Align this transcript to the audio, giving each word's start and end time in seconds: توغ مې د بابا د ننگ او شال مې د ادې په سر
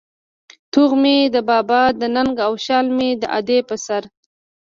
توغ 0.71 0.91
مې 1.01 1.17
د 1.35 1.37
بابا 1.49 1.81
د 1.99 2.01
ننگ 2.15 2.35
او 2.47 2.53
شال 2.65 2.85
مې 2.97 3.09
د 3.21 3.23
ادې 3.37 3.59
په 3.69 3.75
سر 3.85 4.03